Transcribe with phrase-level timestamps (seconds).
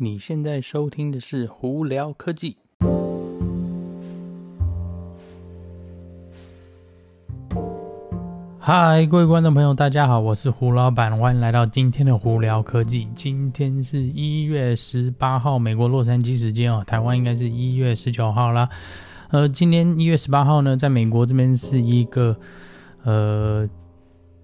[0.00, 2.56] 你现在收听的是胡聊科技。
[8.60, 13.08] 嗨，各位观众朋友，大家好，我是胡老板，欢迎来到今天的胡聊科技。
[13.16, 18.68] 今天是一月十八号，美国洛杉矶时间哦，台湾应该是一月十九号啦。
[19.30, 22.36] 呃，今天一月十八号呢，在美国这边是一个
[23.02, 23.68] 呃。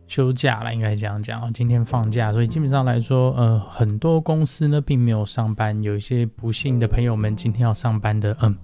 [0.06, 1.52] 休假了，应该这样讲。
[1.52, 5.82] 今天放假，所以基本上来说，呃，很多公司呢并没有上班。
[5.82, 8.54] 有一些不幸的朋友们今天要上班的，嗯，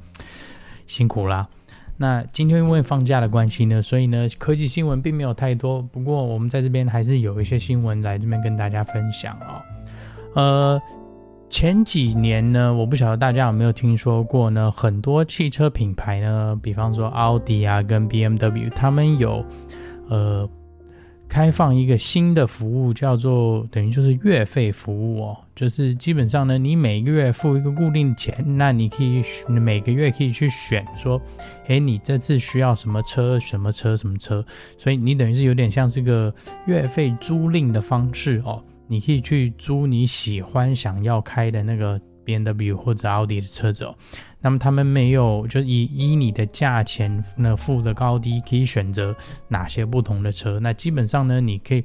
[0.87, 1.49] 辛苦啦。
[1.97, 5.83] 那今天因为放假的关系呢，所以呢，科技新闻并没有太多。
[5.83, 9.61] 不过我们在这边还是有一些新闻来这边跟大家分享哦。
[10.35, 10.83] 呃，
[11.49, 19.45] 前几年呢，我不晓得大家有没有听说过呢，很多汽车品牌呢，比方说奥迪啊跟 BMW，他们有
[20.09, 20.49] 呃。
[21.31, 31.23] 开放一个新的服务，叫做等于就是月费服务哦，就是基本上呢，你每个月付一个固定钱，那你可以每个月可以去选说，
[31.69, 34.45] 诶，你这次需要什么车，什么车，什么车，
[34.77, 36.35] 所以你等于是有点像这个
[36.67, 41.99] 月费租赁的方式哦，你可以去租你喜欢想要开的那个
[42.31, 43.95] BMW 或者奥迪的车子哦。
[44.43, 49.15] 那么他们没有，就以以你的价钱呢付的高低，可以选择
[49.49, 50.59] 哪些不同的车。
[50.61, 51.85] 那基本上呢，你可以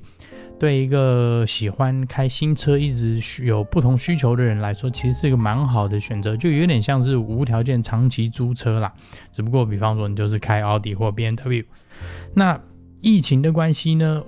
[0.58, 8.94] 对一个喜欢开新车、一直有不同需求的人来说，其实是一个蛮好的选择，就有点像是无条件长期租车啦。
[9.34, 11.66] 只不过，比方说你就是开奥迪或 BMW。
[12.34, 12.58] 那
[13.02, 14.24] 疫情的关系呢，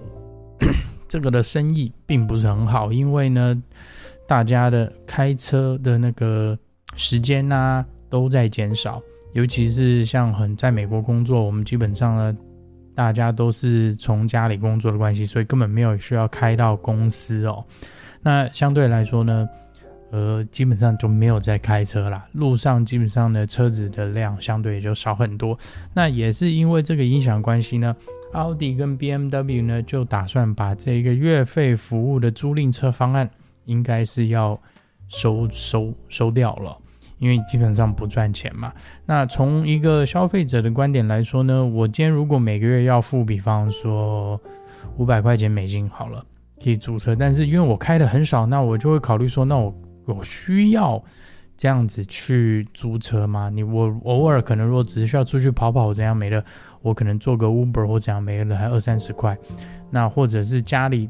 [1.08, 3.64] 这个的生意并不是很好，因为呢，
[4.28, 6.58] 大家的开车的那个
[6.96, 7.86] 时间啊。
[8.10, 12.38] 都在减少，尤其是像很在美国工作，我们基本上呢，
[12.96, 17.62] 大家都是从家里工作的关系，所以根本没有需要开到公司哦。
[18.22, 19.46] 那相对来说呢，
[20.10, 22.26] 呃，基本上就没有在开车啦。
[22.32, 25.60] 路上基本上呢，车子的量相对也就少很多。
[25.94, 27.94] 那也是因为这个影响关系呢，
[28.32, 33.30] 奥迪跟 BMW 呢就打算把这个月费服务的租赁车方案，
[33.68, 34.60] 应该是要
[35.08, 36.76] 收收收掉了。
[37.20, 38.72] 因为基本上不赚钱嘛。
[39.04, 44.40] 那从一个消费者的观点来说呢，我今天如果每个月要付，比方说
[44.98, 46.24] 五百块钱美金好了，
[46.64, 47.16] 可以租车。
[47.16, 51.04] 但是因为我开的很少，那我就会考虑说，那我我需要
[51.58, 53.50] 这样子去租车吗？
[53.50, 56.46] 你我偶尔可能如果只是需要出去跑跑，怎样没了，
[56.84, 59.36] 我可能做个 Uber 或怎样没了，还二三十块。
[59.90, 61.10] 那或者是家里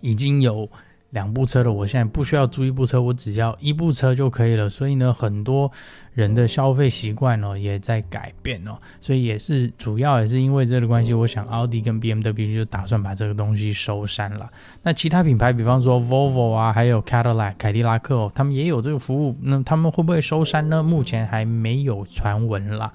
[0.00, 0.66] 已经有。
[1.12, 4.68] 两部车的，我现在不需要租一部车，我只要一部车就可以了。
[4.68, 5.70] 所以呢，很多
[6.14, 14.50] 人的消费习惯哦也在改变哦，所以也是主要也是因为这个关系，我想奥迪跟 BMW 就打算把这个东西收山了。
[14.82, 19.36] 那其他品牌，比方说 Volvo 啊，还有 Cadillac 凯迪拉克哦，他们也有这个服务。
[19.42, 20.82] 那他们会不会收山呢？
[20.82, 22.90] 目前还没有传闻啦。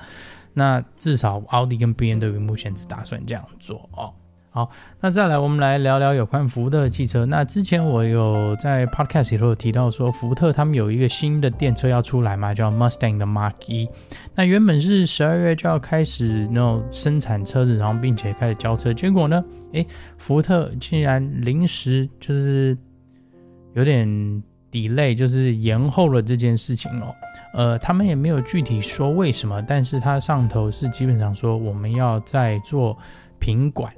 [0.54, 4.12] 那至少奥迪跟 BMW 目前只打算这样做哦。
[4.57, 7.28] 好，那再来，我们来聊聊有关福特汽车。
[7.28, 13.88] 那之前我有在 podcast 里头有提到说，福特他们有一个新的电车要出来嘛，叫 Mustang 的 Mach E。
[14.34, 18.91] 那原本是十二月就要开始那种生产车子，然后并且开始交车。
[18.91, 19.85] 结果呢，诶，
[20.18, 22.75] 福特竟然临时就是
[23.75, 24.07] 有点
[24.72, 27.13] delay，就是延后了这件事情哦。
[27.53, 32.97] 呃，他们也没有具体说为什么，但是它上头是基本上说我们要再做
[33.38, 33.94] 品管。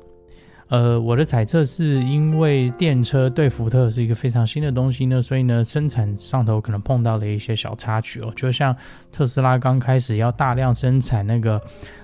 [0.69, 8.31] 呃，我的猜测是因为电车对福特是一个非常新的东西呢，所以呢，生产上头可能碰到了一些小插曲哦。
[8.35, 8.75] 就像
[9.12, 11.59] 特斯拉刚开始要大量生产那个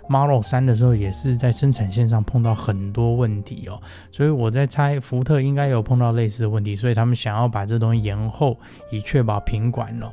[0.09, 3.79] Model 3的时候，也是在生产线上碰到很多问题哦。
[4.11, 8.57] 所以我在猜，福特应该有碰到类似的问题，所以他们想要把这东西延后，
[8.91, 10.11] 以确保品管哦。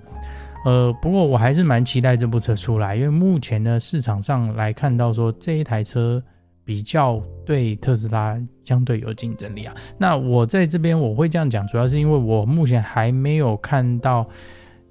[0.67, 6.22] 呃，不过我还是蛮期待这部车出来，因为目前呢，市场上来看到说这一台车。
[6.64, 9.74] 比较对特斯拉相对有竞争力啊。
[9.98, 14.26] 那我在这边我会这样讲，主要是因为我目前还没有看到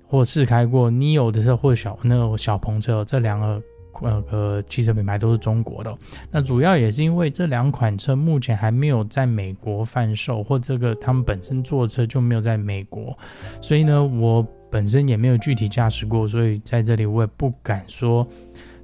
[0.06, 3.62] 或试开过 NIO 的车或小那个小鹏车，这两个
[4.02, 5.98] 呃个汽车品牌都是中国的。
[6.30, 13.18] 那主要也是因为这两款车目前还没有在美国贩售，或这个他们本身做车就没有在美国，
[13.62, 18.28] 所以呢，我本身也没有具体驾驶过，所以在这里我也不敢说。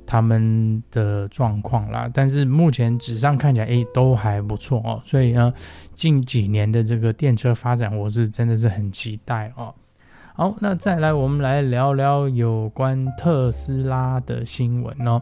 [0.07, 5.01] 他们的状况啦，但是目前纸上看起来，诶，都还不错哦。
[5.05, 5.53] 所以呢，
[5.93, 9.75] 近几年的这个电车发展，我是真的是很期待哦。
[10.33, 15.21] 好，那再来，我们来聊聊有关特斯拉的新闻哦。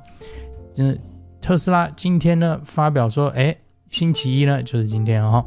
[0.78, 0.98] 嗯，
[1.42, 3.58] 特斯拉今天呢发表说，诶，
[3.90, 5.44] 星期一呢就是今天哦，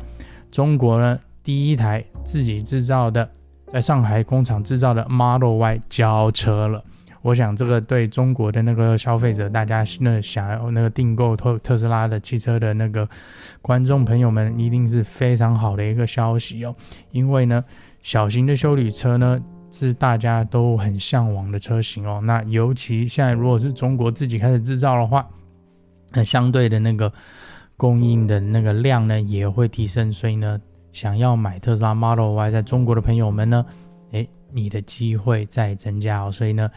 [0.51, 3.31] 中国呢第一台自己制造的
[3.73, 6.83] 在上海工厂制造的 Model Y 交车了。
[7.23, 13.09] 我想这个对中国的那个消费者，大家那想要那个订购特特斯拉的汽车的那个
[13.61, 16.75] 观众朋友们，一定是非常好的一个消息哦。
[17.11, 17.65] 因为呢，
[18.03, 19.41] 小型的修理车呢
[19.73, 22.21] 是大家都很向往的车型哦。
[22.23, 25.29] 那尤其现在如果是中国自己开始制造的话，
[26.13, 27.13] 那相对的那个
[27.77, 30.61] 供应的那个量呢也会提升，所以呢，
[30.93, 33.67] 想要买特斯拉 Model Y 在中国的朋友们呢，
[34.13, 36.31] 诶，你的机会在增加哦。
[36.31, 36.71] 所以呢。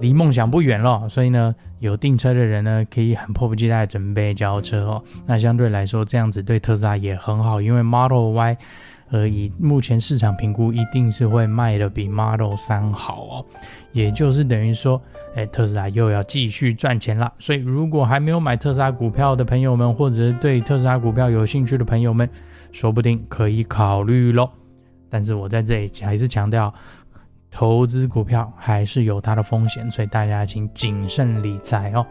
[0.00, 5.02] 离梦想不远了，所以呢，有订车的人呢，可以很迫不及待准备交车哦。
[5.26, 8.56] 那相对来说，这样子对特斯拉也很好，因为 Model Y，
[9.10, 13.46] 呃，以目前市场评估，一定是会卖的比 Model 3好哦。
[13.92, 15.00] 也就是等于说，
[15.34, 17.32] 哎，特斯拉又要继续赚钱了。
[17.38, 22.28] 所以，如果还没有买特斯拉股票的朋友们，或者是对特斯拉股票有兴趣的朋友们，
[22.72, 24.48] 说不定可以考虑喽。
[25.10, 26.72] 但是我在这里还是强调。
[27.52, 32.04] 投资股票还是有它的风险，所以大家请谨慎理财哦。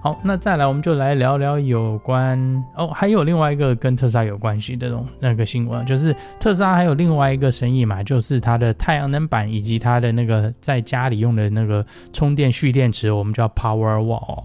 [0.00, 2.38] 好，那再来我们就来聊聊有关
[2.76, 14.44] 哦，还有另外一个跟特斯拉有关系的东那个新闻，就是特斯拉还有另外一个生意嘛，就是它的太阳能板以及它的那个在家里用的那个充电蓄电池，我们叫 Powerwall。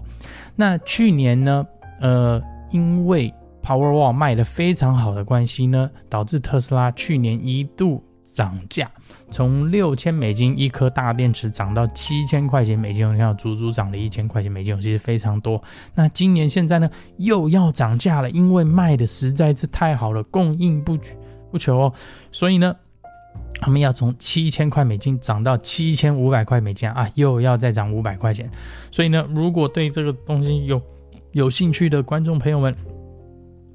[0.56, 1.64] 那去年呢，
[2.00, 3.32] 呃，因为
[3.62, 8.04] Powerwall 卖得非常好的关系呢，导致特斯拉去年一度。
[8.34, 8.90] 涨价，
[9.34, 15.60] 从六千美金一颗大电池涨到七千块钱美金，你看足足涨了一千块钱美金，其实非常多。
[15.92, 20.96] 那今年现在呢，又要涨价了，因为卖的实在是太好了，供应不
[21.50, 21.92] 不求哦，
[22.30, 22.76] 所以呢，
[23.54, 28.48] 他们要从七千块美金涨到七千五百块美金啊，又要再涨五百块钱。
[28.92, 30.80] 所以呢，如果对这个东西有
[31.32, 32.72] 有兴趣的观众朋友们，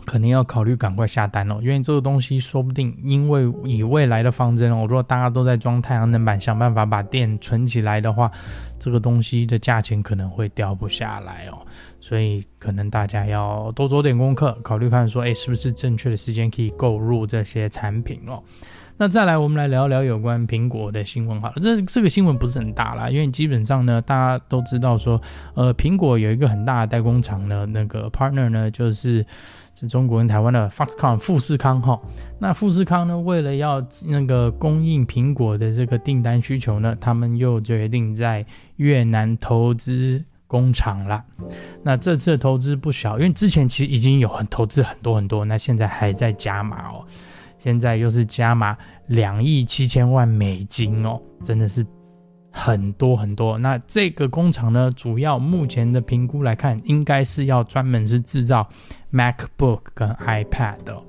[0.09, 8.31] 肯定要考虑赶快下单哦，因为这个东西说不定，因为以未来的方针哦，如果大家都在装太阳能板，想办法把电存起来的话，
[8.79, 11.61] 这个东西的价钱可能会掉不下来哦，
[11.99, 18.41] 所以可能大家要多做点功课，考虑看说，哎，是不是正确的时间可以购入这些产品哦。
[19.01, 21.53] 那再来，我们来聊聊有关苹果的新闻好了。
[21.61, 25.19] 这这个新闻不是很大啦，因为基本上呢，大家都知道说，
[25.53, 29.25] 呃，苹果有一个很大的代工厂呢，那个 partner 呢，就是。
[29.79, 31.97] 是中国跟台湾的 foxcon 富士康哈，
[32.37, 41.23] 那富士康呢，为了要那个供应苹果的这个订单需求呢，他们又决定在越南投资工厂了。
[41.81, 47.05] 那这次的投资不小，因为之前其实已经有很投资很多很多，那现在还在加码哦，
[47.59, 48.75] 现在又是加码
[49.07, 51.85] 两亿七千万美金哦，真的是。
[52.51, 58.67] 很多很多，那这个工厂呢，主要目前的评估来看，应该是要专门是制造
[59.13, 60.99] MacBook 跟 iPad 的。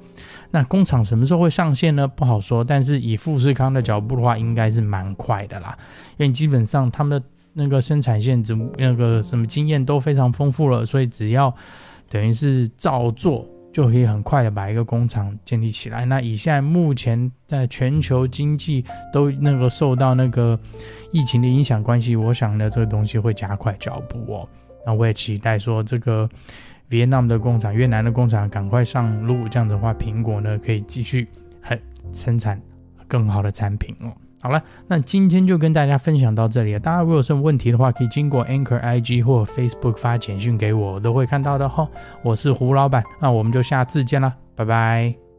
[0.51, 2.07] 那工厂什么时候会上线呢？
[2.07, 2.63] 不好说。
[2.63, 5.77] 但是以富士康的脚步的话，应该是蛮快的啦，
[6.19, 11.53] 因为基本上他们的那个生产线怎么那个什么经验都非常丰富了，所以只要
[12.11, 13.49] 等于是照做。
[13.73, 16.05] 就可以很快的把一个工厂建立起来。
[16.05, 20.59] 那以现在目前在全球经济都那个受到那个
[21.13, 24.49] 疫情的影响关系，我想呢这个东西会加快脚步哦。
[24.85, 26.29] 那我也期待说这个
[26.89, 31.29] 越南的工厂、越南的工厂赶快上路，这样的话苹果呢可以继续
[31.61, 31.81] 很
[32.13, 32.61] 生产
[33.11, 34.09] 更好的产品哦。
[34.43, 36.81] 好了，那今天就跟大家分享到这里了。
[36.81, 41.87] 大家如果有什么问题的话，可以经过 Anchor IG 或 Facebook 发简讯给我，我都会看到的哈。
[42.23, 45.30] 我是胡老板，那我们就下次见了，拜拜。